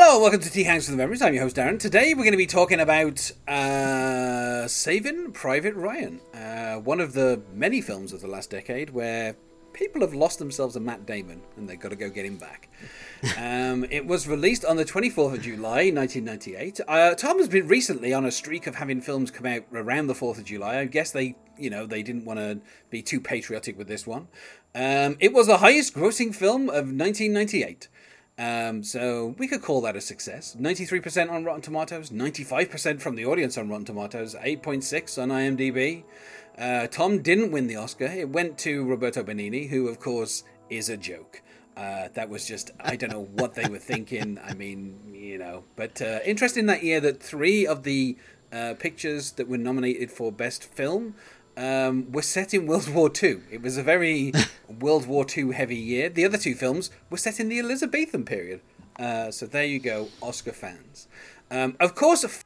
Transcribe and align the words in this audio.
Hello, 0.00 0.20
welcome 0.20 0.38
to 0.38 0.48
Tea 0.48 0.62
Hangs 0.62 0.84
for 0.84 0.92
the 0.92 0.96
Memories. 0.96 1.20
I'm 1.22 1.34
your 1.34 1.42
host 1.42 1.56
Darren. 1.56 1.76
Today 1.76 2.14
we're 2.14 2.22
going 2.22 2.30
to 2.30 2.36
be 2.36 2.46
talking 2.46 2.78
about 2.78 3.32
uh, 3.48 4.68
Saving 4.68 5.32
Private 5.32 5.74
Ryan, 5.74 6.20
uh, 6.32 6.76
one 6.76 7.00
of 7.00 7.14
the 7.14 7.42
many 7.52 7.80
films 7.80 8.12
of 8.12 8.20
the 8.20 8.28
last 8.28 8.48
decade 8.48 8.90
where 8.90 9.34
people 9.72 10.00
have 10.02 10.14
lost 10.14 10.38
themselves 10.38 10.76
a 10.76 10.80
Matt 10.80 11.04
Damon 11.04 11.42
and 11.56 11.68
they've 11.68 11.80
got 11.80 11.88
to 11.88 11.96
go 11.96 12.10
get 12.10 12.24
him 12.24 12.36
back. 12.36 12.68
um, 13.38 13.84
it 13.90 14.06
was 14.06 14.28
released 14.28 14.64
on 14.64 14.76
the 14.76 14.84
24th 14.84 15.34
of 15.34 15.42
July, 15.42 15.90
1998. 15.90 16.80
Uh, 16.86 17.14
Tom 17.16 17.38
has 17.38 17.48
been 17.48 17.66
recently 17.66 18.14
on 18.14 18.24
a 18.24 18.30
streak 18.30 18.68
of 18.68 18.76
having 18.76 19.00
films 19.00 19.32
come 19.32 19.46
out 19.46 19.64
around 19.72 20.06
the 20.06 20.14
4th 20.14 20.38
of 20.38 20.44
July. 20.44 20.78
I 20.78 20.84
guess 20.84 21.10
they, 21.10 21.34
you 21.58 21.70
know, 21.70 21.86
they 21.86 22.04
didn't 22.04 22.24
want 22.24 22.38
to 22.38 22.60
be 22.88 23.02
too 23.02 23.20
patriotic 23.20 23.76
with 23.76 23.88
this 23.88 24.06
one. 24.06 24.28
Um, 24.76 25.16
it 25.18 25.32
was 25.32 25.48
the 25.48 25.58
highest 25.58 25.92
grossing 25.92 26.32
film 26.32 26.68
of 26.68 26.86
1998. 26.86 27.88
Um, 28.38 28.84
so 28.84 29.34
we 29.36 29.48
could 29.48 29.62
call 29.62 29.80
that 29.80 29.96
a 29.96 30.00
success. 30.00 30.56
93% 30.58 31.30
on 31.30 31.44
Rotten 31.44 31.60
Tomatoes, 31.60 32.10
95% 32.10 33.00
from 33.00 33.16
the 33.16 33.26
audience 33.26 33.58
on 33.58 33.68
Rotten 33.68 33.84
Tomatoes, 33.84 34.36
8.6 34.36 35.20
on 35.20 35.30
IMDb. 35.30 36.04
Uh, 36.56 36.86
Tom 36.86 37.20
didn't 37.20 37.50
win 37.50 37.66
the 37.66 37.76
Oscar. 37.76 38.06
It 38.06 38.28
went 38.28 38.56
to 38.58 38.84
Roberto 38.84 39.24
Benigni, 39.24 39.68
who, 39.68 39.88
of 39.88 39.98
course, 39.98 40.44
is 40.70 40.88
a 40.88 40.96
joke. 40.96 41.42
Uh, 41.76 42.08
that 42.14 42.28
was 42.28 42.46
just, 42.46 42.70
I 42.80 42.96
don't 42.96 43.10
know 43.10 43.28
what 43.34 43.54
they 43.54 43.68
were 43.68 43.78
thinking. 43.78 44.38
I 44.44 44.54
mean, 44.54 44.98
you 45.12 45.38
know. 45.38 45.64
But 45.76 46.00
uh, 46.00 46.20
interesting 46.24 46.66
that 46.66 46.82
year 46.82 47.00
that 47.00 47.22
three 47.22 47.66
of 47.66 47.82
the 47.82 48.16
uh, 48.52 48.74
pictures 48.78 49.32
that 49.32 49.48
were 49.48 49.58
nominated 49.58 50.10
for 50.10 50.32
Best 50.32 50.64
Film 50.64 51.14
um, 51.58 52.10
were 52.12 52.22
set 52.22 52.54
in 52.54 52.66
World 52.66 52.88
War 52.88 53.10
II. 53.22 53.40
It 53.50 53.60
was 53.60 53.76
a 53.76 53.82
very 53.82 54.32
World 54.80 55.06
War 55.06 55.26
II 55.36 55.52
heavy 55.52 55.76
year. 55.76 56.08
The 56.08 56.24
other 56.24 56.38
two 56.38 56.54
films 56.54 56.90
were 57.10 57.18
set 57.18 57.40
in 57.40 57.48
the 57.48 57.58
Elizabethan 57.58 58.24
period. 58.24 58.60
Uh, 58.98 59.30
so 59.30 59.44
there 59.44 59.64
you 59.64 59.80
go, 59.80 60.08
Oscar 60.22 60.52
fans. 60.52 61.08
Um, 61.50 61.76
of 61.80 61.94
course, 61.94 62.44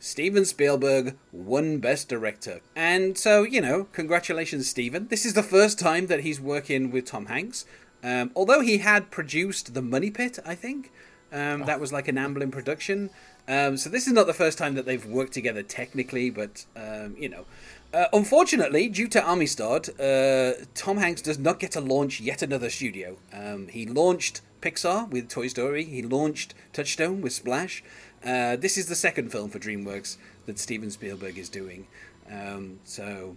Steven 0.00 0.44
Spielberg 0.44 1.16
won 1.32 1.78
Best 1.78 2.08
Director. 2.08 2.60
And 2.74 3.16
so, 3.16 3.42
you 3.44 3.60
know, 3.60 3.84
congratulations, 3.92 4.68
Steven. 4.68 5.06
This 5.08 5.24
is 5.24 5.34
the 5.34 5.42
first 5.42 5.78
time 5.78 6.08
that 6.08 6.20
he's 6.20 6.40
working 6.40 6.90
with 6.90 7.04
Tom 7.04 7.26
Hanks. 7.26 7.64
Um, 8.02 8.30
although 8.34 8.60
he 8.60 8.78
had 8.78 9.10
produced 9.10 9.74
The 9.74 9.82
Money 9.82 10.10
Pit, 10.10 10.38
I 10.44 10.54
think. 10.54 10.92
Um, 11.32 11.66
that 11.66 11.78
was 11.78 11.92
like 11.92 12.08
an 12.08 12.16
Amblin 12.16 12.50
production. 12.50 13.10
Um, 13.46 13.76
so 13.76 13.90
this 13.90 14.06
is 14.06 14.12
not 14.12 14.26
the 14.26 14.34
first 14.34 14.56
time 14.56 14.74
that 14.74 14.86
they've 14.86 15.04
worked 15.04 15.32
together 15.32 15.62
technically, 15.62 16.30
but, 16.30 16.64
um, 16.76 17.16
you 17.18 17.28
know. 17.28 17.44
Uh, 17.92 18.04
unfortunately, 18.12 18.88
due 18.88 19.08
to 19.08 19.26
Amistad, 19.26 19.88
uh, 19.98 20.52
Tom 20.74 20.98
Hanks 20.98 21.22
does 21.22 21.38
not 21.38 21.58
get 21.58 21.72
to 21.72 21.80
launch 21.80 22.20
yet 22.20 22.42
another 22.42 22.68
studio. 22.68 23.16
Um, 23.32 23.68
he 23.68 23.86
launched 23.86 24.42
Pixar 24.60 25.08
with 25.08 25.28
Toy 25.28 25.48
Story. 25.48 25.84
He 25.84 26.02
launched 26.02 26.54
Touchstone 26.72 27.22
with 27.22 27.32
Splash. 27.32 27.82
Uh, 28.24 28.56
this 28.56 28.76
is 28.76 28.86
the 28.86 28.94
second 28.94 29.30
film 29.32 29.48
for 29.48 29.58
DreamWorks 29.58 30.18
that 30.46 30.58
Steven 30.58 30.90
Spielberg 30.90 31.38
is 31.38 31.48
doing. 31.48 31.86
Um, 32.30 32.80
so, 32.84 33.36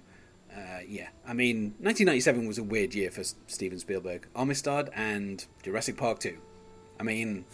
uh, 0.54 0.80
yeah, 0.86 1.10
I 1.26 1.34
mean, 1.34 1.76
1997 1.80 2.46
was 2.46 2.58
a 2.58 2.64
weird 2.64 2.94
year 2.94 3.10
for 3.10 3.24
Steven 3.48 3.80
Spielberg. 3.80 4.28
Amistad 4.36 4.90
and 4.94 5.46
Jurassic 5.64 5.96
Park 5.96 6.20
2. 6.20 6.38
I 7.00 7.04
mean, 7.04 7.46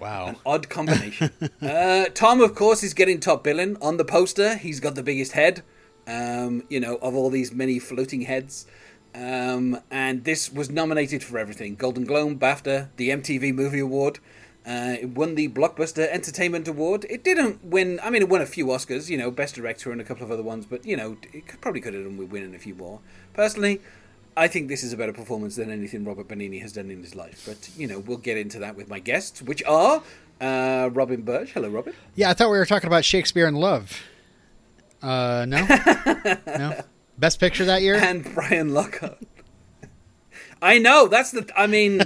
Wow. 0.00 0.26
an 0.26 0.36
odd 0.44 0.68
combination. 0.68 1.30
uh, 1.62 2.06
Tom, 2.14 2.40
of 2.40 2.56
course, 2.56 2.82
is 2.82 2.92
getting 2.92 3.20
top 3.20 3.44
billing 3.44 3.76
on 3.80 3.98
the 3.98 4.04
poster. 4.04 4.56
He's 4.56 4.80
got 4.80 4.96
the 4.96 5.02
biggest 5.04 5.32
head 5.32 5.62
um, 6.06 6.64
you 6.68 6.80
know, 6.80 6.96
of 6.96 7.14
all 7.14 7.30
these 7.30 7.52
many 7.52 7.78
floating 7.78 8.22
heads. 8.22 8.66
Um, 9.14 9.78
and 9.90 10.24
this 10.24 10.52
was 10.52 10.70
nominated 10.70 11.22
for 11.22 11.38
everything 11.38 11.76
Golden 11.76 12.04
Globe, 12.04 12.40
BAFTA, 12.40 12.88
the 12.96 13.10
MTV 13.10 13.54
Movie 13.54 13.78
Award. 13.78 14.18
Uh, 14.66 14.96
it 15.00 15.10
won 15.10 15.34
the 15.34 15.48
Blockbuster 15.48 16.08
Entertainment 16.10 16.66
Award. 16.66 17.04
It 17.10 17.22
didn't 17.22 17.62
win, 17.62 18.00
I 18.02 18.08
mean, 18.08 18.22
it 18.22 18.30
won 18.30 18.40
a 18.40 18.46
few 18.46 18.66
Oscars, 18.66 19.10
you 19.10 19.18
know, 19.18 19.30
Best 19.30 19.54
Director 19.54 19.92
and 19.92 20.00
a 20.00 20.04
couple 20.04 20.24
of 20.24 20.30
other 20.30 20.42
ones, 20.42 20.64
but, 20.64 20.86
you 20.86 20.96
know, 20.96 21.18
it 21.34 21.46
could, 21.46 21.60
probably 21.60 21.82
could 21.82 21.92
have 21.92 22.04
done 22.04 22.16
with 22.16 22.30
winning 22.30 22.54
a 22.54 22.58
few 22.58 22.74
more. 22.74 23.00
Personally, 23.34 23.82
I 24.38 24.48
think 24.48 24.68
this 24.68 24.82
is 24.82 24.94
a 24.94 24.96
better 24.96 25.12
performance 25.12 25.56
than 25.56 25.70
anything 25.70 26.04
Robert 26.06 26.28
Benigni 26.28 26.62
has 26.62 26.72
done 26.72 26.90
in 26.90 27.02
his 27.02 27.14
life. 27.14 27.42
But, 27.46 27.70
you 27.76 27.86
know, 27.86 27.98
we'll 27.98 28.16
get 28.16 28.38
into 28.38 28.58
that 28.60 28.74
with 28.74 28.88
my 28.88 29.00
guests, 29.00 29.42
which 29.42 29.62
are 29.64 30.02
uh, 30.40 30.88
Robin 30.92 31.20
Birch. 31.20 31.52
Hello, 31.52 31.68
Robin. 31.68 31.92
Yeah, 32.14 32.30
I 32.30 32.32
thought 32.32 32.50
we 32.50 32.56
were 32.56 32.66
talking 32.66 32.86
about 32.86 33.04
Shakespeare 33.04 33.46
in 33.46 33.56
Love. 33.56 34.02
Uh, 35.04 35.44
no, 35.46 35.66
no. 36.46 36.80
Best 37.18 37.38
picture 37.38 37.64
that 37.66 37.82
year. 37.82 37.96
and 37.96 38.24
Brian 38.34 38.72
Lockhart. 38.72 39.18
I 40.62 40.78
know 40.78 41.08
that's 41.08 41.30
the. 41.30 41.48
I 41.56 41.66
mean, 41.66 42.00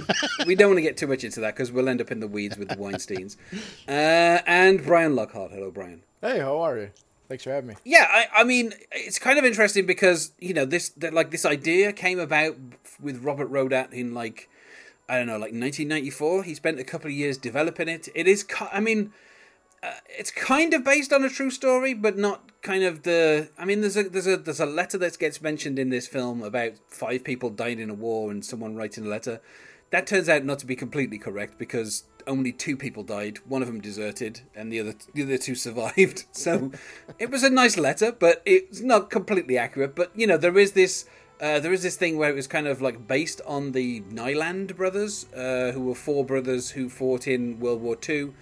we 0.45 0.55
don't 0.55 0.69
want 0.69 0.77
to 0.79 0.81
get 0.81 0.97
too 0.97 1.07
much 1.07 1.23
into 1.23 1.39
that 1.39 1.55
because 1.55 1.71
we'll 1.71 1.87
end 1.87 2.01
up 2.01 2.11
in 2.11 2.19
the 2.19 2.27
weeds 2.27 2.57
with 2.57 2.67
the 2.69 2.77
Weinstein's. 2.77 3.37
Uh, 3.87 4.39
and 4.45 4.83
Brian 4.83 5.15
Lockhart. 5.15 5.51
Hello, 5.51 5.71
Brian. 5.71 6.03
Hey, 6.21 6.39
how 6.39 6.59
are 6.59 6.77
you? 6.77 6.89
Thanks 7.27 7.43
for 7.43 7.51
having 7.51 7.69
me. 7.69 7.75
Yeah, 7.85 8.05
I, 8.09 8.25
I 8.37 8.43
mean, 8.43 8.73
it's 8.91 9.17
kind 9.17 9.39
of 9.39 9.45
interesting 9.45 9.85
because 9.85 10.31
you 10.39 10.53
know 10.53 10.65
this, 10.65 10.89
that, 10.89 11.13
like 11.13 11.31
this 11.31 11.45
idea 11.45 11.93
came 11.93 12.19
about 12.19 12.55
with 13.01 13.23
Robert 13.23 13.51
Rodat 13.51 13.93
in 13.93 14.13
like, 14.13 14.49
I 15.07 15.17
don't 15.17 15.27
know, 15.27 15.33
like 15.33 15.53
1994. 15.53 16.43
He 16.43 16.53
spent 16.53 16.79
a 16.79 16.83
couple 16.83 17.07
of 17.07 17.13
years 17.13 17.37
developing 17.37 17.87
it. 17.87 18.09
It 18.13 18.27
is, 18.27 18.43
ki- 18.43 18.65
I 18.71 18.79
mean, 18.79 19.11
uh, 19.81 19.91
it's 20.07 20.31
kind 20.31 20.73
of 20.73 20.83
based 20.83 21.13
on 21.13 21.23
a 21.23 21.29
true 21.29 21.51
story, 21.51 21.93
but 21.93 22.17
not 22.17 22.61
kind 22.61 22.83
of 22.83 23.03
the. 23.03 23.49
I 23.57 23.65
mean, 23.65 23.81
there's 23.81 23.95
a 23.95 24.03
there's 24.03 24.27
a 24.27 24.37
there's 24.37 24.59
a 24.59 24.65
letter 24.65 24.97
that 24.97 25.17
gets 25.17 25.41
mentioned 25.41 25.79
in 25.79 25.89
this 25.89 26.07
film 26.07 26.43
about 26.43 26.73
five 26.87 27.23
people 27.23 27.49
died 27.49 27.79
in 27.79 27.89
a 27.89 27.93
war 27.93 28.29
and 28.29 28.43
someone 28.43 28.75
writing 28.75 29.05
a 29.05 29.09
letter. 29.09 29.41
That 29.91 30.05
turns 30.05 30.29
out 30.29 30.43
not 30.43 30.59
to 30.59 30.65
be 30.65 30.75
completely 30.75 31.17
correct 31.17 31.57
because 31.57 32.03
only 32.27 32.51
two 32.51 32.75
people 32.75 33.03
died. 33.03 33.39
One 33.47 33.61
of 33.61 33.67
them 33.67 33.79
deserted, 33.79 34.41
and 34.53 34.71
the 34.71 34.81
other 34.81 34.95
the 35.13 35.23
other 35.23 35.37
two 35.37 35.55
survived. 35.67 36.25
So 36.31 36.71
it 37.17 37.29
was 37.31 37.43
a 37.43 37.49
nice 37.49 37.77
letter, 37.77 38.11
but 38.11 38.41
it's 38.45 38.81
not 38.81 39.09
completely 39.09 39.57
accurate. 39.57 39.95
But 39.95 40.11
you 40.15 40.27
know, 40.27 40.37
there 40.37 40.57
is 40.57 40.73
this. 40.73 41.05
Uh, 41.41 41.57
there 41.57 41.71
is 41.71 41.83
this 41.83 41.95
thing 41.95 42.17
where 42.17 42.29
it 42.29 42.35
was 42.35 42.47
kind 42.47 42.67
of 42.67 42.81
like 42.81 43.07
based 43.07 43.39
on 43.45 43.71
the 43.71 44.01
Niland 44.01 44.75
brothers, 44.75 45.25
uh, 45.33 45.71
who 45.73 45.85
were 45.85 45.95
four 45.95 46.25
brothers 46.25 46.71
who 46.71 46.89
fought 46.89 47.29
in 47.29 47.61
World 47.61 47.81
War 47.81 47.95
Two. 47.95 48.33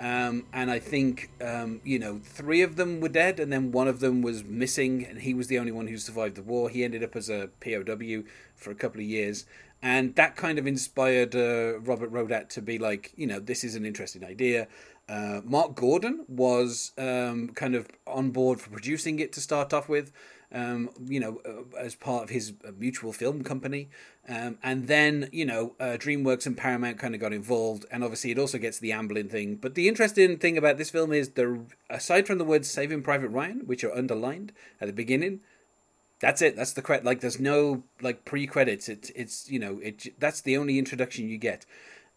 Um, 0.00 0.46
and 0.52 0.70
I 0.70 0.78
think 0.78 1.30
um, 1.40 1.80
you 1.84 1.98
know 1.98 2.20
three 2.22 2.62
of 2.62 2.76
them 2.76 3.00
were 3.00 3.08
dead, 3.08 3.40
and 3.40 3.52
then 3.52 3.72
one 3.72 3.88
of 3.88 4.00
them 4.00 4.22
was 4.22 4.44
missing, 4.44 5.04
and 5.04 5.20
he 5.22 5.34
was 5.34 5.48
the 5.48 5.58
only 5.58 5.72
one 5.72 5.88
who 5.88 5.98
survived 5.98 6.36
the 6.36 6.42
war. 6.42 6.68
He 6.70 6.84
ended 6.84 7.02
up 7.02 7.16
as 7.16 7.28
a 7.28 7.50
POW 7.60 8.22
for 8.54 8.70
a 8.70 8.76
couple 8.76 9.00
of 9.00 9.06
years, 9.06 9.44
and 9.82 10.14
that 10.14 10.36
kind 10.36 10.58
of 10.58 10.66
inspired 10.66 11.34
uh, 11.34 11.80
Robert 11.80 12.12
Rodat 12.12 12.48
to 12.50 12.62
be 12.62 12.78
like, 12.78 13.12
you 13.16 13.26
know, 13.26 13.40
this 13.40 13.64
is 13.64 13.74
an 13.74 13.84
interesting 13.84 14.24
idea. 14.24 14.68
Uh, 15.08 15.40
Mark 15.44 15.74
Gordon 15.74 16.24
was 16.28 16.92
um, 16.98 17.48
kind 17.54 17.74
of 17.74 17.88
on 18.06 18.30
board 18.30 18.60
for 18.60 18.70
producing 18.70 19.18
it 19.18 19.32
to 19.32 19.40
start 19.40 19.72
off 19.72 19.88
with, 19.88 20.12
um, 20.52 20.90
you 21.06 21.20
know, 21.20 21.40
uh, 21.44 21.76
as 21.78 21.94
part 21.94 22.24
of 22.24 22.30
his 22.30 22.54
uh, 22.66 22.70
mutual 22.78 23.12
film 23.12 23.44
company. 23.44 23.88
Um, 24.28 24.58
and 24.62 24.86
then, 24.86 25.28
you 25.32 25.44
know, 25.44 25.74
uh, 25.80 25.96
DreamWorks 25.98 26.46
and 26.46 26.56
Paramount 26.56 26.98
kind 26.98 27.14
of 27.14 27.20
got 27.20 27.32
involved, 27.32 27.86
and 27.90 28.02
obviously 28.02 28.30
it 28.30 28.38
also 28.38 28.58
gets 28.58 28.78
the 28.78 28.90
Amblin 28.90 29.30
thing. 29.30 29.56
But 29.56 29.74
the 29.74 29.88
interesting 29.88 30.38
thing 30.38 30.58
about 30.58 30.78
this 30.78 30.90
film 30.90 31.12
is 31.12 31.30
the 31.30 31.60
aside 31.90 32.26
from 32.26 32.38
the 32.38 32.44
words 32.44 32.70
"Saving 32.70 33.02
Private 33.02 33.28
Ryan," 33.28 33.62
which 33.66 33.84
are 33.84 33.94
underlined 33.94 34.52
at 34.80 34.86
the 34.86 34.92
beginning, 34.92 35.40
that's 36.20 36.42
it. 36.42 36.56
That's 36.56 36.72
the 36.72 36.82
credit. 36.82 37.04
Like, 37.04 37.20
there's 37.20 37.40
no 37.40 37.84
like 38.00 38.24
pre-credits. 38.24 38.88
It's 38.88 39.10
it's 39.10 39.50
you 39.50 39.58
know 39.58 39.78
it. 39.82 40.18
That's 40.18 40.40
the 40.40 40.56
only 40.56 40.78
introduction 40.78 41.28
you 41.28 41.38
get. 41.38 41.64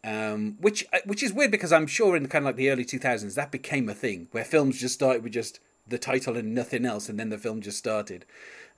Um, 0.03 0.57
which 0.59 0.85
which 1.05 1.21
is 1.21 1.31
weird 1.31 1.51
because 1.51 1.71
I'm 1.71 1.85
sure 1.85 2.15
in 2.15 2.27
kind 2.27 2.43
of 2.43 2.47
like 2.47 2.55
the 2.55 2.71
early 2.71 2.85
2000s 2.85 3.35
that 3.35 3.51
became 3.51 3.87
a 3.87 3.93
thing 3.93 4.29
where 4.31 4.43
films 4.43 4.79
just 4.79 4.95
started 4.95 5.23
with 5.23 5.33
just 5.33 5.59
the 5.87 5.97
title 5.97 6.37
and 6.37 6.53
nothing 6.53 6.85
else, 6.85 7.09
and 7.09 7.19
then 7.19 7.29
the 7.29 7.37
film 7.37 7.61
just 7.61 7.77
started. 7.77 8.25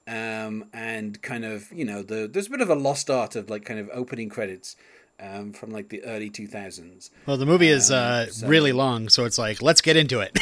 Um, 0.06 0.66
and 0.74 1.22
kind 1.22 1.46
of 1.46 1.72
you 1.72 1.86
know 1.86 2.04
the 2.04 2.28
there's 2.32 2.48
a 2.48 2.50
bit 2.50 2.60
of 2.62 2.70
a 2.70 2.76
lost 2.76 3.10
art 3.10 3.36
of 3.38 3.50
like 3.50 3.64
kind 3.64 3.80
of 3.80 3.90
opening 3.94 4.28
credits 4.28 4.76
um, 5.20 5.54
from 5.54 5.72
like 5.72 5.90
the 5.90 6.04
early 6.04 6.30
2000s. 6.30 7.10
Well, 7.26 7.38
the 7.38 7.46
movie 7.46 7.70
is 7.70 7.90
uh, 7.92 8.28
so- 8.30 8.48
really 8.48 8.72
long, 8.74 9.10
so 9.10 9.26
it's 9.26 9.38
like 9.38 9.62
let's 9.62 9.82
get 9.82 9.96
into 9.96 10.20
it, 10.20 10.38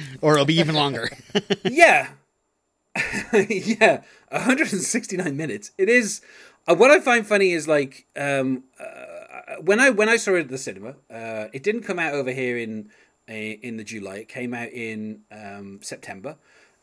or 0.20 0.34
it'll 0.34 0.46
be 0.46 0.58
even 0.58 0.74
longer. 0.74 1.10
yeah, 1.64 2.08
yeah, 3.32 4.02
169 4.30 5.36
minutes. 5.36 5.72
It 5.78 5.88
is. 5.88 6.22
Uh, 6.66 6.76
what 6.76 6.90
I 6.90 7.00
find 7.00 7.26
funny 7.26 7.52
is 7.52 7.66
like 7.66 8.06
um, 8.16 8.64
uh, 8.78 9.56
when 9.60 9.80
I 9.80 9.90
when 9.90 10.08
I 10.08 10.16
saw 10.16 10.34
it 10.36 10.40
at 10.40 10.48
the 10.48 10.58
cinema, 10.58 10.94
uh, 11.10 11.48
it 11.52 11.62
didn't 11.62 11.82
come 11.82 11.98
out 11.98 12.14
over 12.14 12.30
here 12.30 12.56
in 12.56 12.90
in 13.28 13.76
the 13.76 13.84
July. 13.84 14.16
It 14.16 14.28
came 14.28 14.54
out 14.54 14.70
in 14.70 15.22
um, 15.30 15.80
September. 15.82 16.36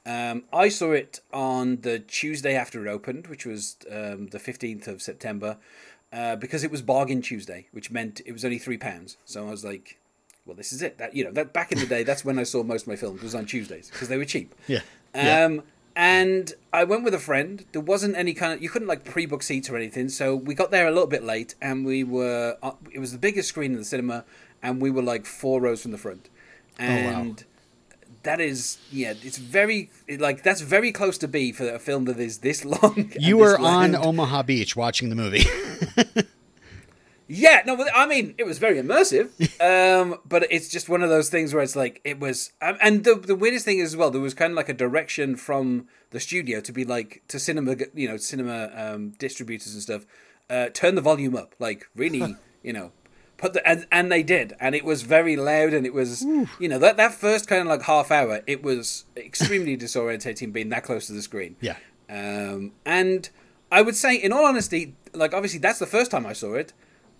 Um, 0.05 0.45
I 0.51 0.69
saw 0.69 0.91
it 0.91 1.19
on 1.31 1.81
the 1.81 1.99
Tuesday 1.99 2.55
after 2.55 2.85
it 2.85 2.89
opened, 2.89 3.27
which 3.27 3.45
was 3.45 3.77
um, 3.91 4.27
the 4.27 4.39
15th 4.39 4.87
of 4.87 5.01
September, 5.01 5.57
uh, 6.11 6.35
because 6.35 6.63
it 6.63 6.71
was 6.71 6.81
bargain 6.81 7.21
Tuesday, 7.21 7.67
which 7.71 7.91
meant 7.91 8.21
it 8.25 8.31
was 8.31 8.43
only 8.43 8.57
three 8.57 8.77
pounds. 8.77 9.17
So 9.25 9.47
I 9.47 9.51
was 9.51 9.63
like, 9.63 9.99
well, 10.45 10.55
this 10.55 10.73
is 10.73 10.81
it. 10.81 10.97
That 10.97 11.15
you 11.15 11.23
know, 11.23 11.31
that 11.31 11.53
back 11.53 11.71
in 11.71 11.79
the 11.79 11.85
day, 11.85 12.03
that's 12.03 12.25
when 12.25 12.39
I 12.39 12.43
saw 12.43 12.63
most 12.63 12.83
of 12.83 12.87
my 12.87 12.95
films 12.95 13.21
was 13.21 13.35
on 13.35 13.45
Tuesdays 13.45 13.89
because 13.91 14.07
they 14.07 14.17
were 14.17 14.25
cheap. 14.25 14.55
yeah. 14.67 14.79
Yeah. 15.13 15.45
Um, 15.45 15.63
and 15.95 16.53
I 16.71 16.85
went 16.85 17.03
with 17.03 17.13
a 17.13 17.19
friend. 17.19 17.65
There 17.71 17.81
wasn't 17.81 18.15
any 18.15 18.33
kind 18.33 18.53
of 18.53 18.61
you 18.63 18.69
couldn't 18.69 18.87
like 18.87 19.03
pre-book 19.03 19.43
seats 19.43 19.69
or 19.69 19.75
anything, 19.75 20.07
so 20.07 20.35
we 20.35 20.55
got 20.55 20.71
there 20.71 20.87
a 20.87 20.91
little 20.91 21.07
bit 21.07 21.23
late, 21.23 21.55
and 21.61 21.85
we 21.85 22.03
were 22.03 22.57
uh, 22.63 22.71
it 22.91 22.99
was 22.99 23.11
the 23.11 23.17
biggest 23.17 23.49
screen 23.49 23.73
in 23.73 23.77
the 23.77 23.83
cinema, 23.85 24.23
and 24.61 24.81
we 24.81 24.89
were 24.89 25.01
like 25.01 25.25
four 25.25 25.61
rows 25.61 25.81
from 25.81 25.91
the 25.91 25.97
front, 25.97 26.29
and 26.77 27.45
that 28.23 28.41
is 28.41 28.77
yeah, 28.91 29.13
it's 29.23 29.37
very 29.37 29.89
like 30.17 30.43
that's 30.43 30.61
very 30.61 30.91
close 30.91 31.17
to 31.19 31.27
be 31.27 31.51
for 31.51 31.69
a 31.69 31.79
film 31.79 32.05
that 32.05 32.19
is 32.19 32.39
this 32.39 32.65
long. 32.83 33.11
You 33.19 33.37
were 33.37 33.57
on. 33.59 33.95
Omaha 33.95 34.43
Beach 34.43 34.75
watching 34.75 35.09
the 35.09 35.15
movie. 35.15 35.45
Yeah, 37.31 37.61
no, 37.63 37.85
I 37.93 38.07
mean, 38.07 38.33
it 38.39 38.47
was 38.47 38.57
very 38.57 38.81
immersive. 38.81 39.29
um, 39.61 40.17
but 40.27 40.47
it's 40.49 40.67
just 40.67 40.89
one 40.89 41.03
of 41.03 41.09
those 41.09 41.29
things 41.29 41.53
where 41.53 41.61
it's 41.61 41.75
like 41.75 42.01
it 42.03 42.19
was, 42.19 42.51
um, 42.59 42.77
and 42.81 43.03
the 43.03 43.13
the 43.15 43.35
weirdest 43.35 43.65
thing 43.65 43.77
is 43.77 43.93
as 43.93 43.97
well, 43.97 44.09
there 44.09 44.19
was 44.19 44.33
kind 44.33 44.51
of 44.51 44.57
like 44.57 44.67
a 44.67 44.73
direction 44.73 45.35
from 45.35 45.87
the 46.09 46.19
studio 46.19 46.59
to 46.61 46.71
be 46.71 46.83
like 46.83 47.21
to 47.27 47.37
cinema, 47.37 47.75
you 47.93 48.07
know, 48.07 48.17
cinema 48.17 48.71
um, 48.75 49.11
distributors 49.19 49.73
and 49.73 49.83
stuff. 49.83 50.07
Uh, 50.49 50.69
turn 50.73 50.95
the 50.95 51.01
volume 51.01 51.35
up, 51.35 51.53
like 51.59 51.87
really, 51.95 52.35
you 52.63 52.73
know, 52.73 52.91
put 53.39 53.53
the 53.53 53.67
and 53.67 53.87
and 53.91 54.11
they 54.11 54.21
did, 54.21 54.55
and 54.59 54.75
it 54.75 54.85
was 54.85 55.01
very 55.01 55.35
loud, 55.35 55.73
and 55.73 55.85
it 55.85 55.93
was, 55.93 56.23
you 56.23 56.67
know, 56.69 56.77
that 56.77 56.97
that 56.97 57.13
first 57.13 57.47
kind 57.47 57.61
of 57.61 57.67
like 57.67 57.83
half 57.83 58.11
hour, 58.11 58.41
it 58.45 58.61
was 58.61 59.05
extremely 59.17 59.77
disorientating 59.85 60.53
being 60.53 60.69
that 60.69 60.83
close 60.83 61.07
to 61.07 61.13
the 61.13 61.21
screen. 61.21 61.55
Yeah. 61.61 61.77
Um, 62.09 62.73
and 62.85 63.29
I 63.71 63.81
would 63.81 63.95
say, 63.95 64.15
in 64.15 64.33
all 64.33 64.45
honesty, 64.45 64.95
like 65.13 65.33
obviously 65.33 65.59
that's 65.59 65.79
the 65.79 65.87
first 65.87 66.11
time 66.11 66.25
I 66.25 66.33
saw 66.33 66.53
it. 66.53 66.73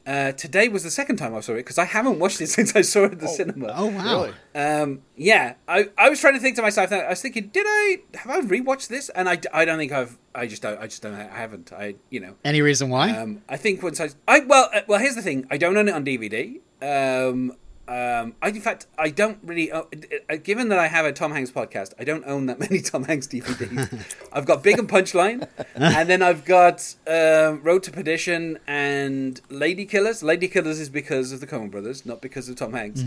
Uh, 0.10 0.32
today 0.32 0.68
was 0.68 0.82
the 0.84 0.90
second 0.90 1.18
time 1.18 1.36
I 1.36 1.40
saw 1.40 1.52
it 1.52 1.58
because 1.58 1.78
I 1.78 1.86
haven't 1.86 2.18
watched 2.18 2.42
it 2.42 2.48
since 2.58 2.76
I 2.76 2.82
saw 2.82 3.04
it 3.04 3.12
at 3.12 3.20
the 3.20 3.28
cinema. 3.28 3.72
oh 3.76 3.86
wow. 3.86 4.24
Really? 4.24 4.34
Um, 4.56 5.04
yeah, 5.16 5.54
I, 5.68 5.90
I 6.00 6.10
was 6.10 6.20
trying 6.20 6.34
to 6.34 6.40
think 6.40 6.56
to 6.56 6.64
myself. 6.64 6.92
I 6.92 7.08
was 7.10 7.22
thinking, 7.22 7.50
did 7.50 7.68
I 7.68 7.98
have 8.16 8.32
I 8.32 8.42
rewatched 8.42 8.88
this? 8.88 9.10
And 9.10 9.30
I, 9.30 9.40
I 9.54 9.66
don't 9.66 9.78
think 9.78 9.92
I've. 9.92 10.18
I 10.34 10.48
just 10.48 10.64
don't. 10.64 10.80
I 10.82 10.88
just 10.88 11.04
don't. 11.04 11.14
I 11.14 11.26
haven't. 11.26 11.72
I 11.72 11.94
you 12.10 12.22
know. 12.22 12.34
Any 12.44 12.64
reason 12.64 12.90
why? 12.90 13.12
Um, 13.12 13.44
I 13.48 13.58
think 13.58 13.84
once 13.84 14.02
I, 14.02 14.10
I 14.28 14.40
well, 14.40 14.72
uh, 14.74 14.82
well, 14.88 15.00
here's 15.00 15.14
the 15.14 15.22
thing. 15.22 15.46
I 15.52 15.58
don't 15.58 15.78
own 15.78 15.88
it 15.88 15.94
on 15.94 16.04
DVD. 16.04 16.60
Um, 16.82 17.54
um, 17.90 18.36
I 18.42 18.50
in 18.50 18.62
fact 18.62 18.86
I 18.98 19.10
don't 19.10 19.40
really. 19.44 19.72
Uh, 19.72 19.84
uh, 20.30 20.36
given 20.36 20.70
that 20.70 20.78
I 20.78 20.88
have 20.88 21.06
a 21.06 21.12
Tom 21.12 21.32
Hanks 21.32 21.50
podcast, 21.52 21.94
I 22.00 22.04
don't 22.04 22.24
own 22.26 22.46
that 22.46 22.60
many 22.66 22.82
Tom 22.82 23.04
Hanks 23.04 23.26
DVDs. 23.28 24.28
I've 24.34 24.46
got 24.46 24.62
Big 24.64 24.78
and 24.78 24.88
Punchline, 24.88 25.48
and 25.76 26.08
then 26.10 26.22
I've 26.22 26.46
got 26.46 26.96
um, 27.08 27.64
Road 27.64 27.82
to 27.84 27.92
Perdition 27.92 28.60
and 28.68 29.42
Lady 29.50 29.86
Killers. 29.86 30.22
Lady 30.22 30.48
Killers 30.48 30.80
is 30.80 30.90
because 30.90 31.32
of 31.32 31.40
the 31.40 31.48
Coen 31.48 31.72
Brothers, 31.72 32.06
not 32.06 32.22
because 32.22 32.48
of 32.48 32.56
Tom 32.58 32.74
Hanks. 32.74 33.02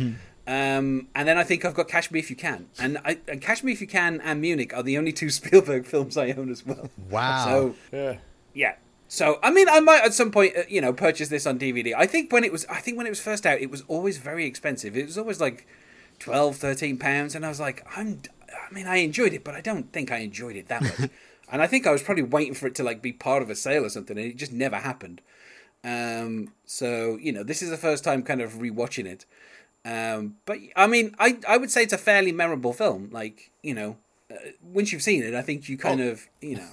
Um, 0.44 1.06
and 1.14 1.28
then 1.28 1.38
I 1.38 1.44
think 1.44 1.64
I've 1.64 1.74
got 1.74 1.86
Catch 1.86 2.10
Me 2.10 2.18
If 2.18 2.28
You 2.28 2.34
Can, 2.34 2.66
and, 2.80 2.98
I, 3.04 3.18
and 3.28 3.40
Catch 3.40 3.62
Me 3.62 3.70
If 3.70 3.80
You 3.80 3.86
Can 3.86 4.20
and 4.22 4.40
Munich 4.40 4.74
are 4.76 4.82
the 4.82 4.98
only 4.98 5.12
two 5.12 5.30
Spielberg 5.38 5.86
films 5.86 6.16
I 6.16 6.32
own 6.32 6.50
as 6.50 6.66
well. 6.66 6.90
Wow. 7.08 7.44
So 7.44 7.74
Yeah. 7.92 8.16
yeah. 8.52 8.74
So 9.12 9.38
I 9.42 9.50
mean, 9.50 9.68
I 9.68 9.80
might 9.80 10.02
at 10.02 10.14
some 10.14 10.30
point, 10.30 10.56
uh, 10.56 10.62
you 10.70 10.80
know, 10.80 10.94
purchase 10.94 11.28
this 11.28 11.46
on 11.46 11.58
DVD. 11.58 11.92
I 11.94 12.06
think 12.06 12.32
when 12.32 12.44
it 12.44 12.50
was, 12.50 12.64
I 12.70 12.80
think 12.80 12.96
when 12.96 13.06
it 13.06 13.10
was 13.10 13.20
first 13.20 13.44
out, 13.44 13.60
it 13.60 13.70
was 13.70 13.84
always 13.86 14.16
very 14.16 14.46
expensive. 14.46 14.96
It 14.96 15.04
was 15.04 15.18
always 15.18 15.38
like 15.38 15.66
12, 16.20 16.56
13 16.56 16.96
pounds, 16.96 17.34
and 17.34 17.44
I 17.44 17.50
was 17.50 17.60
like, 17.60 17.86
I'm. 17.94 18.22
I 18.48 18.72
mean, 18.72 18.86
I 18.86 18.96
enjoyed 18.96 19.34
it, 19.34 19.44
but 19.44 19.54
I 19.54 19.60
don't 19.60 19.92
think 19.92 20.10
I 20.10 20.20
enjoyed 20.20 20.56
it 20.56 20.68
that 20.68 20.80
much. 20.80 21.10
and 21.52 21.60
I 21.60 21.66
think 21.66 21.86
I 21.86 21.90
was 21.90 22.02
probably 22.02 22.22
waiting 22.22 22.54
for 22.54 22.66
it 22.66 22.74
to 22.76 22.82
like 22.82 23.02
be 23.02 23.12
part 23.12 23.42
of 23.42 23.50
a 23.50 23.54
sale 23.54 23.84
or 23.84 23.90
something, 23.90 24.16
and 24.16 24.26
it 24.28 24.38
just 24.38 24.50
never 24.50 24.76
happened. 24.76 25.20
Um, 25.84 26.54
so 26.64 27.18
you 27.20 27.32
know, 27.32 27.42
this 27.42 27.60
is 27.60 27.68
the 27.68 27.76
first 27.76 28.04
time 28.04 28.22
kind 28.22 28.40
of 28.40 28.52
rewatching 28.54 29.04
it. 29.04 29.26
Um, 29.84 30.36
but 30.46 30.56
I 30.74 30.86
mean, 30.86 31.14
I 31.18 31.38
I 31.46 31.58
would 31.58 31.70
say 31.70 31.82
it's 31.82 31.92
a 31.92 31.98
fairly 31.98 32.32
memorable 32.32 32.72
film. 32.72 33.10
Like 33.12 33.50
you 33.62 33.74
know, 33.74 33.98
uh, 34.30 34.36
once 34.62 34.90
you've 34.90 35.02
seen 35.02 35.22
it, 35.22 35.34
I 35.34 35.42
think 35.42 35.68
you 35.68 35.76
kind 35.76 36.00
of 36.00 36.28
you 36.40 36.56
know. 36.56 36.68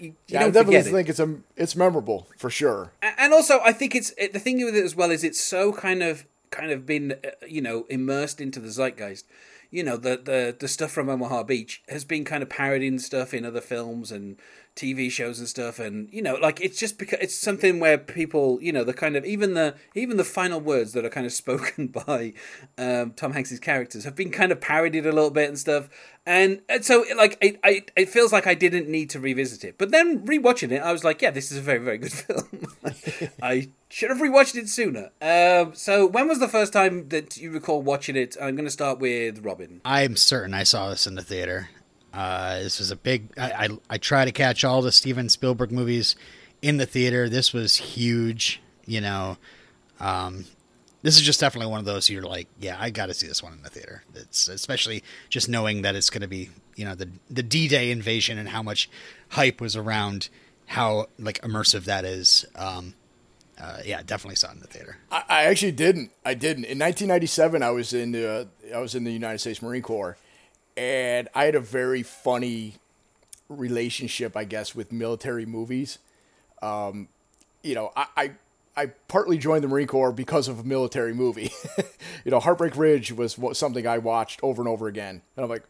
You, 0.00 0.08
you 0.08 0.14
Yeah, 0.28 0.40
I 0.40 0.50
definitely 0.50 0.64
forget 0.78 0.86
it. 0.86 0.92
think 0.92 1.08
it's 1.08 1.20
a, 1.20 1.36
it's 1.56 1.76
memorable 1.76 2.26
for 2.36 2.50
sure. 2.50 2.92
And 3.02 3.32
also 3.32 3.60
I 3.64 3.72
think 3.72 3.94
it's 3.94 4.12
it, 4.16 4.32
the 4.32 4.38
thing 4.38 4.64
with 4.64 4.74
it 4.76 4.84
as 4.84 4.96
well 4.96 5.10
is 5.10 5.22
it's 5.24 5.40
so 5.40 5.72
kind 5.72 6.02
of 6.02 6.26
kind 6.50 6.72
of 6.72 6.86
been 6.86 7.12
uh, 7.24 7.30
you 7.46 7.60
know 7.60 7.86
immersed 7.88 8.40
into 8.40 8.60
the 8.60 8.68
zeitgeist. 8.68 9.24
You 9.70 9.84
know 9.84 9.96
the 9.96 10.16
the 10.16 10.56
the 10.58 10.68
stuff 10.68 10.90
from 10.90 11.08
Omaha 11.08 11.44
Beach 11.44 11.82
has 11.88 12.04
been 12.04 12.24
kind 12.24 12.42
of 12.42 12.48
parodying 12.48 12.98
stuff 12.98 13.32
in 13.32 13.44
other 13.44 13.60
films 13.60 14.10
and 14.10 14.36
TV 14.76 15.10
shows 15.10 15.38
and 15.38 15.48
stuff, 15.48 15.78
and 15.78 16.08
you 16.12 16.22
know 16.22 16.34
like 16.36 16.60
it's 16.60 16.78
just 16.78 16.98
because 16.98 17.18
it's 17.20 17.36
something 17.36 17.80
where 17.80 17.98
people 17.98 18.58
you 18.62 18.72
know 18.72 18.84
the 18.84 18.94
kind 18.94 19.16
of 19.16 19.24
even 19.24 19.54
the 19.54 19.74
even 19.94 20.16
the 20.16 20.24
final 20.24 20.60
words 20.60 20.92
that 20.92 21.04
are 21.04 21.10
kind 21.10 21.26
of 21.26 21.32
spoken 21.40 21.88
by 21.88 22.32
um, 22.78 23.12
Tom 23.12 23.32
Hanks's 23.32 23.60
characters 23.60 24.04
have 24.04 24.14
been 24.14 24.30
kind 24.30 24.52
of 24.52 24.60
parodied 24.60 25.06
a 25.06 25.12
little 25.12 25.30
bit 25.30 25.48
and 25.48 25.58
stuff, 25.58 25.88
and, 26.24 26.60
and 26.68 26.84
so 26.84 27.04
like 27.16 27.36
it, 27.40 27.58
I, 27.64 27.82
it 27.96 28.08
feels 28.08 28.32
like 28.32 28.46
I 28.46 28.54
didn't 28.54 28.88
need 28.88 29.10
to 29.10 29.20
revisit 29.20 29.64
it, 29.64 29.76
but 29.78 29.90
then 29.90 30.24
rewatching 30.26 30.70
it, 30.70 30.82
I 30.82 30.92
was 30.92 31.04
like, 31.04 31.20
yeah, 31.20 31.30
this 31.30 31.50
is 31.50 31.58
a 31.58 31.62
very 31.62 31.78
very 31.78 31.98
good 31.98 32.12
film. 32.12 32.66
I 33.42 33.70
should 33.88 34.10
have 34.10 34.18
rewatched 34.18 34.54
it 34.54 34.68
sooner. 34.68 35.10
Um, 35.20 35.74
so 35.74 36.06
when 36.06 36.28
was 36.28 36.38
the 36.38 36.48
first 36.48 36.72
time 36.72 37.08
that 37.08 37.36
you 37.36 37.50
recall 37.50 37.82
watching 37.82 38.16
it? 38.16 38.36
I'm 38.40 38.54
going 38.54 38.66
to 38.66 38.70
start 38.70 38.98
with 38.98 39.44
Robin. 39.44 39.80
I'm 39.84 40.16
certain 40.16 40.54
I 40.54 40.62
saw 40.62 40.90
this 40.90 41.06
in 41.06 41.16
the 41.16 41.22
theater. 41.22 41.70
Uh, 42.12 42.58
this 42.60 42.78
was 42.78 42.90
a 42.90 42.96
big. 42.96 43.28
I, 43.38 43.50
I 43.50 43.68
I 43.90 43.98
try 43.98 44.24
to 44.24 44.32
catch 44.32 44.64
all 44.64 44.82
the 44.82 44.92
Steven 44.92 45.28
Spielberg 45.28 45.70
movies 45.70 46.16
in 46.62 46.76
the 46.76 46.86
theater. 46.86 47.28
This 47.28 47.52
was 47.52 47.76
huge. 47.76 48.60
You 48.86 49.00
know, 49.00 49.36
um, 50.00 50.46
this 51.02 51.16
is 51.16 51.22
just 51.22 51.40
definitely 51.40 51.70
one 51.70 51.78
of 51.78 51.86
those 51.86 52.10
you're 52.10 52.22
like, 52.22 52.48
yeah, 52.58 52.76
I 52.78 52.90
got 52.90 53.06
to 53.06 53.14
see 53.14 53.26
this 53.26 53.42
one 53.42 53.52
in 53.52 53.62
the 53.62 53.70
theater. 53.70 54.02
It's 54.14 54.48
especially 54.48 55.02
just 55.28 55.48
knowing 55.48 55.82
that 55.82 55.94
it's 55.94 56.10
going 56.10 56.22
to 56.22 56.28
be, 56.28 56.50
you 56.76 56.84
know, 56.84 56.94
the 56.94 57.08
the 57.30 57.42
D 57.42 57.68
Day 57.68 57.90
invasion 57.90 58.38
and 58.38 58.48
how 58.48 58.62
much 58.62 58.90
hype 59.30 59.60
was 59.60 59.76
around 59.76 60.28
how 60.66 61.06
like 61.18 61.40
immersive 61.42 61.84
that 61.84 62.04
is. 62.04 62.44
Um, 62.54 62.94
uh, 63.60 63.78
yeah, 63.84 64.02
definitely 64.02 64.36
saw 64.36 64.48
it 64.50 64.54
in 64.54 64.60
the 64.60 64.66
theater. 64.66 64.96
I, 65.10 65.22
I 65.28 65.42
actually 65.44 65.72
didn't. 65.72 66.12
I 66.24 66.34
didn't. 66.34 66.64
In 66.64 66.78
1997, 66.78 67.62
I 67.62 67.70
was 67.70 67.92
in 67.92 68.12
the 68.12 68.48
I 68.74 68.78
was 68.78 68.94
in 68.94 69.04
the 69.04 69.12
United 69.12 69.38
States 69.38 69.60
Marine 69.60 69.82
Corps, 69.82 70.16
and 70.76 71.28
I 71.34 71.44
had 71.44 71.54
a 71.54 71.60
very 71.60 72.02
funny 72.02 72.74
relationship, 73.48 74.36
I 74.36 74.44
guess, 74.44 74.74
with 74.74 74.92
military 74.92 75.46
movies. 75.46 75.98
Um, 76.62 77.08
you 77.62 77.74
know, 77.74 77.92
I, 77.96 78.06
I 78.16 78.30
I 78.76 78.86
partly 79.08 79.36
joined 79.36 79.64
the 79.64 79.68
Marine 79.68 79.86
Corps 79.86 80.12
because 80.12 80.48
of 80.48 80.60
a 80.60 80.64
military 80.64 81.12
movie. 81.12 81.50
you 82.24 82.30
know, 82.30 82.40
Heartbreak 82.40 82.76
Ridge 82.76 83.12
was 83.12 83.38
something 83.52 83.86
I 83.86 83.98
watched 83.98 84.40
over 84.42 84.62
and 84.62 84.68
over 84.68 84.86
again, 84.86 85.22
and 85.36 85.44
I'm 85.44 85.50
like, 85.50 85.64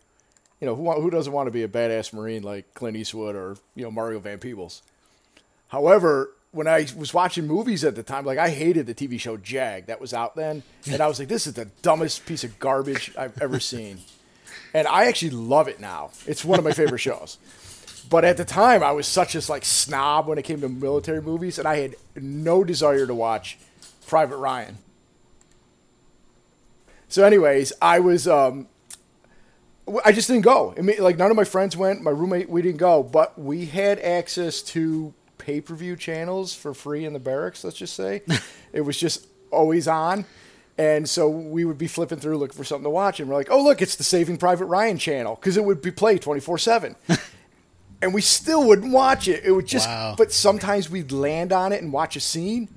you 0.61 0.67
know, 0.67 0.75
who 0.75 0.91
who 1.01 1.11
doesn't 1.11 1.33
want 1.33 1.47
to 1.47 1.51
be 1.51 1.63
a 1.63 1.69
badass 1.69 2.13
Marine 2.13 2.43
like 2.43 2.73
Clint 2.75 2.97
Eastwood 2.97 3.35
or 3.35 3.57
you 3.75 3.83
know 3.83 3.91
Mario 3.91 4.21
Van 4.21 4.39
Peebles? 4.39 4.83
However, 5.69 6.33
when 6.53 6.67
I 6.67 6.87
was 6.97 7.15
watching 7.15 7.47
movies 7.47 7.85
at 7.85 7.95
the 7.95 8.03
time, 8.03 8.25
like 8.25 8.39
I 8.39 8.51
hated 8.51 8.87
the 8.87 8.95
TV 8.95 9.19
show 9.19 9.37
Jag 9.37 9.87
that 9.87 10.01
was 10.01 10.13
out 10.13 10.37
then, 10.37 10.63
and 10.91 11.01
I 11.01 11.07
was 11.07 11.19
like, 11.19 11.29
this 11.29 11.47
is 11.47 11.55
the 11.55 11.67
dumbest 11.83 12.27
piece 12.27 12.45
of 12.45 12.59
garbage 12.59 13.13
I've 13.17 13.41
ever 13.41 13.61
seen. 13.61 14.01
And 14.73 14.87
I 14.87 15.07
actually 15.07 15.31
love 15.31 15.69
it 15.69 15.81
now. 15.81 16.11
It's 16.27 16.45
one 16.45 16.59
of 16.59 16.65
my 16.65 16.73
favorite 16.73 16.99
shows. 16.99 17.39
But 18.09 18.25
at 18.25 18.37
the 18.37 18.45
time, 18.45 18.83
I 18.83 18.93
was 18.93 19.07
such 19.07 19.35
a 19.35 19.53
like 19.53 19.65
snob 19.65 20.27
when 20.27 20.39
it 20.39 20.43
came 20.43 20.61
to 20.61 20.69
military 20.69 21.23
movies, 21.23 21.59
and 21.59 21.67
I 21.67 21.77
had 21.77 21.97
no 22.17 22.65
desire 22.65 23.07
to 23.07 23.15
watch 23.15 23.59
Private 24.07 24.37
Ryan. 24.37 24.79
So, 27.09 27.25
anyways, 27.25 27.73
I 27.81 28.01
was 28.01 28.27
um, 28.27 28.69
I 30.05 30.13
just 30.13 30.29
didn't 30.29 30.43
go. 30.43 30.75
I 30.77 30.81
mean, 30.81 30.99
like 30.99 31.17
none 31.17 31.31
of 31.31 31.37
my 31.37 31.45
friends 31.45 31.77
went. 31.77 32.03
My 32.03 32.11
roommate, 32.11 32.49
we 32.49 32.63
didn't 32.63 32.79
go, 32.79 33.03
but 33.03 33.39
we 33.39 33.67
had 33.67 33.99
access 33.99 34.63
to 34.63 35.15
pay 35.39 35.61
per 35.61 35.75
view 35.75 35.97
channels 35.97 36.55
for 36.55 36.75
free 36.75 37.05
in 37.05 37.13
the 37.13 37.19
barracks. 37.19 37.65
Let's 37.65 37.77
just 37.77 37.95
say 37.95 38.23
it 38.73 38.83
was 38.83 38.99
just 38.99 39.27
always 39.51 39.89
on, 39.89 40.25
and 40.81 41.09
so 41.09 41.29
we 41.29 41.65
would 41.67 41.77
be 41.79 41.87
flipping 41.87 42.19
through 42.19 42.39
looking 42.39 42.57
for 42.57 42.65
something 42.65 42.85
to 42.85 42.91
watch, 42.91 43.21
and 43.21 43.29
we're 43.29 43.37
like, 43.37 43.51
"Oh, 43.51 43.63
look, 43.63 43.83
it's 43.83 43.97
the 43.97 44.05
Saving 44.05 44.39
Private 44.39 44.65
Ryan 44.65 44.97
channel," 44.99 45.35
because 45.35 45.57
it 45.59 45.65
would 45.65 45.83
be 45.83 45.91
played 45.91 46.23
twenty 46.23 46.41
four 46.41 46.59
seven. 46.59 46.97
And 48.03 48.15
we 48.15 48.23
still 48.23 48.67
wouldn't 48.67 48.95
watch 48.95 49.29
it. 49.29 49.45
It 49.45 49.53
would 49.53 49.67
just, 49.67 49.87
Wow. 49.87 50.15
but 50.17 50.33
sometimes 50.33 50.89
we'd 50.89 51.13
land 51.13 51.53
on 51.53 51.71
it 51.71 51.83
and 51.83 51.93
watch 51.93 52.17
a 52.17 52.21
scene, 52.21 52.69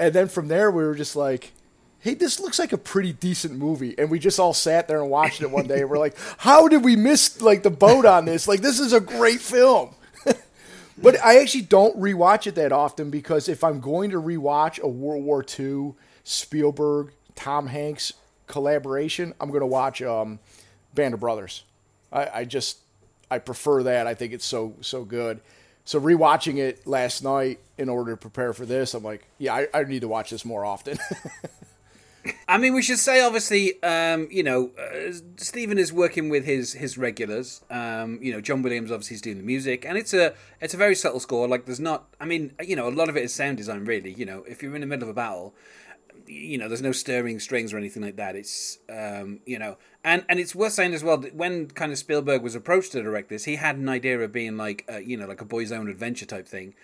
and 0.00 0.12
then 0.12 0.26
from 0.26 0.48
there 0.48 0.68
we 0.68 0.82
were 0.82 0.96
just 0.96 1.14
like, 1.14 1.52
hey, 2.00 2.14
this 2.14 2.40
looks 2.40 2.58
like 2.58 2.72
a 2.72 2.76
pretty 2.78 3.12
decent 3.12 3.54
movie. 3.56 3.94
And 3.96 4.10
we 4.10 4.18
just 4.18 4.40
all 4.40 4.52
sat 4.52 4.88
there 4.88 5.00
and 5.00 5.10
watched 5.10 5.42
it 5.42 5.50
one 5.52 5.68
day. 5.68 5.82
and 5.82 5.88
we're 5.90 5.98
like, 5.98 6.16
how 6.38 6.66
did 6.66 6.82
we 6.84 6.96
miss 6.96 7.40
like 7.40 7.62
the 7.62 7.70
boat 7.70 8.04
on 8.04 8.24
this? 8.24 8.48
Like, 8.48 8.60
this 8.60 8.80
is 8.80 8.92
a 8.92 8.98
great 8.98 9.40
film. 9.40 9.94
but 10.98 11.22
I 11.24 11.38
actually 11.38 11.62
don't 11.62 11.96
rewatch 11.96 12.48
it 12.48 12.56
that 12.56 12.72
often 12.72 13.10
because 13.10 13.48
if 13.48 13.62
I'm 13.62 13.78
going 13.78 14.10
to 14.10 14.20
rewatch 14.20 14.80
a 14.80 14.88
World 14.88 15.22
War 15.22 15.44
II 15.56 15.92
Spielberg 16.24 17.12
Tom 17.38 17.68
Hanks 17.68 18.14
collaboration, 18.48 19.32
I'm 19.40 19.52
to 19.52 19.64
watch 19.64 20.02
um, 20.02 20.40
Band 20.92 21.14
of 21.14 21.20
Brothers. 21.20 21.62
I, 22.12 22.28
I 22.34 22.44
just 22.44 22.78
I 23.30 23.38
prefer 23.38 23.84
that. 23.84 24.08
I 24.08 24.14
think 24.14 24.32
it's 24.32 24.44
so 24.44 24.74
so 24.80 25.04
good. 25.04 25.40
So 25.84 26.00
rewatching 26.00 26.58
it 26.58 26.84
last 26.84 27.22
night 27.22 27.60
in 27.78 27.88
order 27.88 28.10
to 28.10 28.16
prepare 28.16 28.52
for 28.52 28.66
this, 28.66 28.92
I'm 28.92 29.04
like, 29.04 29.24
yeah, 29.38 29.54
I, 29.54 29.68
I 29.72 29.84
need 29.84 30.00
to 30.00 30.08
watch 30.08 30.30
this 30.30 30.44
more 30.44 30.64
often. 30.64 30.98
I 32.48 32.58
mean, 32.58 32.74
we 32.74 32.82
should 32.82 32.98
say 32.98 33.22
obviously, 33.22 33.80
um, 33.84 34.26
you 34.32 34.42
know, 34.42 34.72
uh, 34.76 35.12
Steven 35.36 35.78
is 35.78 35.92
working 35.92 36.30
with 36.30 36.44
his 36.44 36.72
his 36.72 36.98
regulars. 36.98 37.62
Um, 37.70 38.18
you 38.20 38.32
know, 38.32 38.40
John 38.40 38.62
Williams 38.62 38.90
obviously 38.90 39.14
is 39.14 39.22
doing 39.22 39.36
the 39.36 39.44
music, 39.44 39.86
and 39.86 39.96
it's 39.96 40.12
a 40.12 40.34
it's 40.60 40.74
a 40.74 40.76
very 40.76 40.96
subtle 40.96 41.20
score. 41.20 41.46
Like, 41.46 41.66
there's 41.66 41.78
not, 41.78 42.08
I 42.20 42.24
mean, 42.24 42.52
you 42.60 42.74
know, 42.74 42.88
a 42.88 42.90
lot 42.90 43.08
of 43.08 43.16
it 43.16 43.22
is 43.22 43.32
sound 43.32 43.58
design. 43.58 43.84
Really, 43.84 44.12
you 44.12 44.26
know, 44.26 44.42
if 44.48 44.60
you're 44.60 44.74
in 44.74 44.80
the 44.80 44.88
middle 44.88 45.04
of 45.04 45.10
a 45.10 45.14
battle, 45.14 45.54
you 46.28 46.58
know, 46.58 46.68
there's 46.68 46.82
no 46.82 46.92
stirring 46.92 47.40
strings 47.40 47.72
or 47.72 47.78
anything 47.78 48.02
like 48.02 48.16
that. 48.16 48.36
It's, 48.36 48.78
um, 48.88 49.40
you 49.46 49.58
know, 49.58 49.76
and 50.04 50.24
and 50.28 50.38
it's 50.38 50.54
worth 50.54 50.72
saying 50.72 50.94
as 50.94 51.02
well 51.02 51.16
that 51.18 51.34
when 51.34 51.68
kind 51.68 51.92
of 51.92 51.98
Spielberg 51.98 52.42
was 52.42 52.54
approached 52.54 52.92
to 52.92 53.02
direct 53.02 53.28
this, 53.28 53.44
he 53.44 53.56
had 53.56 53.76
an 53.76 53.88
idea 53.88 54.18
of 54.20 54.32
being 54.32 54.56
like, 54.56 54.84
uh, 54.90 54.98
you 54.98 55.16
know, 55.16 55.26
like 55.26 55.40
a 55.40 55.44
boy's 55.44 55.72
own 55.72 55.88
adventure 55.88 56.26
type 56.26 56.46
thing. 56.46 56.74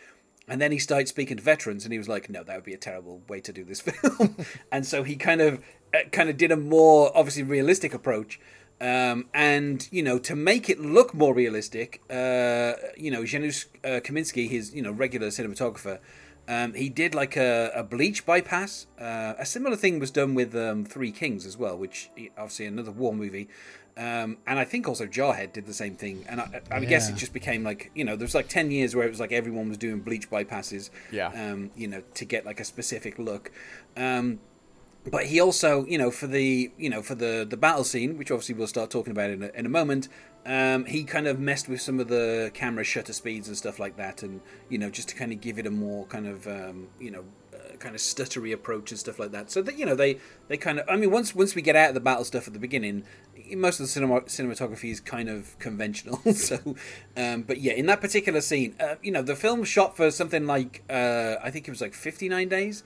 And 0.47 0.61
then 0.61 0.73
he 0.73 0.79
started 0.79 1.09
speaking 1.09 1.39
to 1.39 1.43
veterans, 1.43 1.85
and 1.85 1.93
he 1.93 1.99
was 1.99 2.09
like, 2.09 2.29
"No, 2.29 2.45
that 2.45 2.55
would 2.55 2.65
be 2.65 2.75
a 2.75 2.79
terrible 2.79 3.23
way 3.29 3.41
to 3.41 3.53
do 3.53 3.65
this 3.65 3.81
film." 3.83 4.37
and 4.71 4.85
so 4.85 5.03
he 5.03 5.17
kind 5.17 5.41
of, 5.41 5.65
uh, 5.95 6.01
kind 6.13 6.29
of 6.29 6.37
did 6.37 6.53
a 6.53 6.57
more 6.57 7.11
obviously 7.17 7.43
realistic 7.43 7.95
approach. 7.95 8.39
Um, 8.81 9.29
and 9.33 9.89
you 9.91 10.03
know, 10.03 10.19
to 10.19 10.37
make 10.37 10.69
it 10.69 10.81
look 10.81 11.15
more 11.15 11.33
realistic, 11.33 12.03
uh, 12.11 12.75
you 12.97 13.11
know, 13.11 13.25
Janusz 13.25 13.67
uh, 13.85 14.01
Kaminski, 14.05 14.49
his 14.51 14.75
you 14.75 14.83
know 14.83 14.93
regular 14.93 15.29
cinematographer, 15.29 15.99
um, 16.47 16.75
he 16.75 16.89
did 16.89 17.15
like 17.15 17.37
a, 17.37 17.71
a 17.75 17.83
bleach 17.83 18.27
bypass. 18.27 18.87
Uh, 18.99 19.35
a 19.39 19.47
similar 19.47 19.77
thing 19.77 19.99
was 19.99 20.11
done 20.11 20.35
with 20.35 20.55
um, 20.55 20.85
Three 20.85 21.13
Kings 21.13 21.47
as 21.47 21.57
well, 21.57 21.77
which 21.77 22.11
obviously 22.37 22.67
another 22.67 22.91
war 22.91 23.15
movie. 23.15 23.49
Um, 23.97 24.39
and 24.47 24.59
I 24.59 24.65
think 24.65 24.89
also 24.89 25.07
Jarhead 25.07 25.53
did 25.53 25.67
the 25.67 25.73
same 25.73 25.95
thing. 25.95 26.25
And 26.29 26.41
I, 26.41 26.61
I 26.71 26.79
yeah. 26.79 26.89
guess 26.89 27.09
it 27.09 27.17
just 27.17 27.33
became 27.33 27.63
like, 27.63 27.91
you 27.95 28.05
know, 28.05 28.17
there's 28.17 28.35
like 28.35 28.49
10 28.49 28.71
years 28.71 28.95
where 28.95 29.07
it 29.07 29.11
was 29.11 29.21
like 29.21 29.33
everyone 29.33 29.69
was 29.69 29.79
doing 29.79 30.01
bleach 30.01 30.31
bypasses, 30.31 30.91
yeah. 31.11 31.29
Um, 31.29 31.71
you 31.77 31.87
know, 31.87 32.03
to 32.15 32.25
get 32.25 32.45
like 32.45 32.61
a 32.61 32.65
specific 32.65 33.19
look. 33.19 33.51
Um, 33.97 34.41
but 35.11 35.27
he 35.27 35.39
also, 35.39 35.85
you 35.87 35.99
know, 35.99 36.11
for 36.11 36.27
the, 36.27 36.73
you 36.77 36.91
know, 36.91 37.03
for 37.03 37.15
the, 37.15 37.47
the 37.49 37.57
battle 37.57 37.85
scene, 37.85 38.19
which 38.19 38.31
obviously 38.31 38.55
we'll 38.55 38.67
start 38.67 38.91
talking 38.91 39.13
about 39.13 39.31
in 39.31 39.43
a, 39.43 39.49
in 39.49 39.67
a 39.67 39.69
moment, 39.69 40.09
um, 40.47 40.85
he 40.85 41.05
kind 41.05 41.27
of 41.27 41.39
messed 41.39 41.69
with 41.69 41.81
some 41.81 42.01
of 42.01 42.09
the 42.09 42.51
camera 42.55 42.85
shutter 42.85 43.13
speeds 43.13 43.49
and 43.49 43.57
stuff 43.57 43.79
like 43.79 43.97
that. 43.97 44.23
And, 44.23 44.41
you 44.69 44.79
know, 44.79 44.91
just 44.91 45.09
to 45.11 45.15
kind 45.15 45.33
of 45.33 45.41
give 45.41 45.59
it 45.59 45.67
a 45.67 45.71
more 45.71 46.07
kind 46.07 46.27
of, 46.27 46.47
um, 46.47 46.89
you 47.01 47.11
know, 47.11 47.25
kind 47.79 47.95
of 47.95 48.01
stuttery 48.01 48.53
approach 48.53 48.91
and 48.91 48.99
stuff 48.99 49.19
like 49.19 49.33
that. 49.33 49.51
So 49.51 49.63
that 49.63 49.79
you 49.79 49.87
know 49.87 49.95
they 49.95 50.19
they 50.49 50.57
kind 50.57 50.79
of 50.79 50.89
I 50.89 50.97
mean 50.97 51.11
once 51.11 51.35
once 51.35 51.55
we 51.55 51.63
get 51.63 51.77
out 51.77 51.89
of 51.89 51.95
the 51.95 52.01
battle 52.01 52.25
stuff 52.25 52.47
at 52.47 52.53
the 52.53 52.59
beginning, 52.59 53.05
most 53.55 53.81
of 53.81 53.85
the 53.85 53.89
cinema, 53.89 54.23
cinematography 54.23 54.91
is 54.91 55.01
kind 55.01 55.29
of 55.29 55.59
conventional. 55.59 56.17
so, 56.33 56.59
um, 57.17 57.43
but 57.43 57.61
yeah, 57.61 57.73
in 57.73 57.87
that 57.87 58.01
particular 58.01 58.41
scene, 58.41 58.75
uh, 58.81 58.97
you 59.03 59.13
know, 59.13 59.23
the 59.23 59.37
film 59.37 59.65
shot 59.65 59.97
for 59.97 60.11
something 60.11 60.47
like 60.47 60.83
uh, 60.89 61.37
I 61.43 61.51
think 61.51 61.69
it 61.69 61.71
was 61.71 61.81
like 61.81 61.95
fifty 61.95 62.29
nine 62.29 62.49
days. 62.49 62.83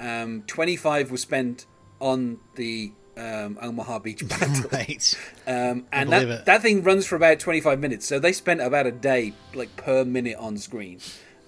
Um, 0.00 0.42
Twenty 0.46 0.76
five 0.76 1.10
was 1.10 1.22
spent 1.22 1.66
on 2.00 2.38
the 2.56 2.92
um, 3.16 3.58
Omaha 3.60 3.98
Beach 4.00 4.26
battle. 4.28 4.70
Right. 4.70 5.18
Um, 5.46 5.86
and 5.92 6.10
that, 6.12 6.46
that 6.46 6.62
thing 6.62 6.82
runs 6.82 7.06
for 7.06 7.16
about 7.16 7.38
25 7.38 7.78
minutes. 7.78 8.06
So 8.06 8.18
they 8.18 8.32
spent 8.32 8.60
about 8.60 8.86
a 8.86 8.92
day, 8.92 9.34
like 9.54 9.76
per 9.76 10.04
minute 10.04 10.36
on 10.38 10.56
screen. 10.56 11.00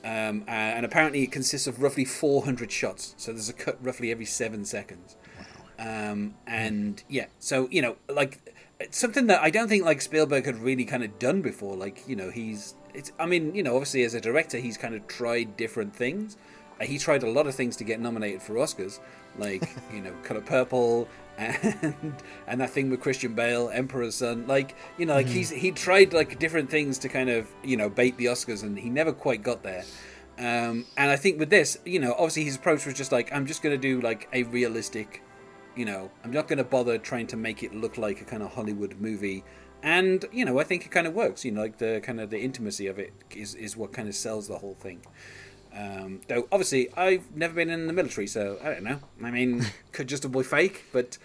Um, 0.05 0.45
and 0.47 0.85
apparently 0.85 1.23
it 1.23 1.33
consists 1.33 1.67
of 1.67 1.81
roughly 1.81 2.05
400 2.05 2.71
shots. 2.71 3.15
So 3.17 3.33
there's 3.33 3.49
a 3.49 3.55
cut 3.55 3.79
roughly 3.83 4.11
every 4.11 4.27
seven 4.27 4.65
seconds. 4.67 5.17
Um, 5.79 6.35
and 6.47 7.03
yeah, 7.09 7.27
so 7.39 7.69
you 7.71 7.83
know, 7.83 7.97
like 8.09 8.39
something 8.91 9.27
that 9.27 9.43
I 9.43 9.51
don't 9.51 9.69
think 9.69 9.85
like 9.85 10.01
Spielberg 10.01 10.47
had 10.47 10.57
really 10.57 10.85
kind 10.85 11.03
of 11.03 11.19
done 11.19 11.43
before. 11.43 11.77
Like 11.77 12.03
you 12.07 12.17
know, 12.17 12.31
he's 12.31 12.75
it's. 12.93 13.13
I 13.19 13.27
mean, 13.27 13.55
you 13.55 13.63
know, 13.63 13.75
obviously 13.75 14.05
as 14.05 14.15
a 14.15 14.21
director, 14.21 14.59
he's 14.59 14.77
kind 14.77 14.95
of 14.95 15.07
tried 15.09 15.57
different 15.57 15.95
things. 15.95 16.37
Uh, 16.81 16.85
he 16.85 16.99
tried 16.99 17.23
a 17.23 17.31
lot 17.31 17.47
of 17.47 17.55
things 17.55 17.77
to 17.77 17.85
get 17.85 18.01
nominated 18.01 18.43
for 18.43 18.55
Oscars, 18.55 19.01
like 19.39 19.69
you 19.93 20.01
know, 20.01 20.13
Color 20.23 20.43
Purple 20.43 21.09
and 21.39 22.15
and 22.47 22.61
that 22.61 22.71
thing 22.71 22.91
with 22.91 23.01
Christian 23.01 23.35
Bale, 23.35 23.71
Emperor's 23.73 24.17
Son. 24.17 24.47
Like 24.47 24.77
you 24.99 25.07
know, 25.07 25.15
like 25.15 25.27
mm. 25.27 25.31
he's 25.31 25.51
he 25.51 25.71
tried 25.71 26.13
like 26.13 26.39
different 26.39 26.71
things 26.71 26.99
to 26.99 27.09
kind 27.09 27.31
of 27.31 27.49
you 27.63 27.77
know 27.77 27.89
bait 27.89 28.17
the 28.17 28.27
Oscars, 28.27 28.63
and 28.63 28.79
he 28.79 28.91
never 28.91 29.13
quite 29.13 29.43
got 29.43 29.63
there. 29.63 29.85
Um, 30.39 30.87
and 30.97 31.11
I 31.11 31.17
think 31.17 31.39
with 31.39 31.51
this, 31.51 31.79
you 31.85 32.01
know, 32.01 32.13
obviously 32.13 32.45
his 32.45 32.57
approach 32.57 32.87
was 32.87 32.95
just 32.95 33.13
like 33.13 33.33
I'm 33.33 33.47
just 33.47 33.63
going 33.63 33.75
to 33.75 33.81
do 33.81 34.01
like 34.01 34.29
a 34.33 34.43
realistic, 34.45 35.23
you 35.77 35.85
know, 35.85 36.11
I'm 36.25 36.33
not 36.33 36.49
going 36.49 36.59
to 36.59 36.65
bother 36.65 36.99
trying 36.99 37.29
to 37.29 37.37
make 37.37 37.63
it 37.63 37.75
look 37.75 37.99
like 37.99 38.21
a 38.21 38.25
kind 38.25 38.43
of 38.43 38.55
Hollywood 38.55 38.97
movie. 39.01 39.45
And 39.83 40.25
you 40.33 40.45
know, 40.45 40.59
I 40.59 40.65
think 40.65 40.87
it 40.87 40.91
kind 40.91 41.07
of 41.07 41.15
works. 41.15 41.45
You 41.45 41.53
know, 41.53 41.61
like 41.61 41.79
the 41.79 42.01
kind 42.03 42.21
of 42.21 42.31
the 42.31 42.41
intimacy 42.41 42.87
of 42.87 42.99
it 42.99 43.13
is 43.31 43.55
is 43.55 43.77
what 43.77 43.93
kind 43.93 44.09
of 44.09 44.15
sells 44.15 44.49
the 44.49 44.59
whole 44.59 44.75
thing. 44.75 45.03
Um, 45.77 46.21
though 46.29 46.47
obviously 46.53 46.89
I've 46.97 47.35
never 47.35 47.55
been 47.55 47.71
in 47.71 47.87
the 47.87 47.93
military, 47.93 48.27
so 48.27 48.59
I 48.63 48.71
don't 48.71 48.85
know. 48.85 49.01
I 49.23 49.31
mean, 49.31 49.67
could 49.93 50.09
just 50.09 50.25
a 50.25 50.29
boy 50.29 50.43
fake, 50.43 50.85
but 50.93 51.19